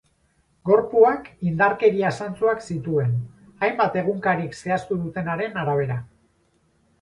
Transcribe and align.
Gorpuak 0.67 1.27
indarkeria 1.49 2.09
zantzuak 2.25 2.63
zituen, 2.77 3.13
hainbat 3.67 3.99
egunkarik 4.03 4.59
zehaztu 4.63 4.99
dutenaren 5.05 5.63
arabera. 5.67 6.01